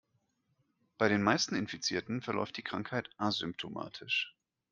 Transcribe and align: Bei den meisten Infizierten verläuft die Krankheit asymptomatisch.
Bei 0.97 1.09
den 1.09 1.21
meisten 1.21 1.53
Infizierten 1.53 2.23
verläuft 2.23 2.57
die 2.57 2.63
Krankheit 2.63 3.11
asymptomatisch. 3.17 4.35